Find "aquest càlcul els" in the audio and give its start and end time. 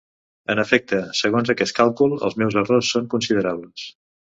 1.55-2.41